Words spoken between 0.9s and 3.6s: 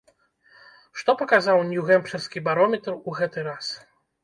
Што паказаў нью-гемпшырскі барометр ў гэты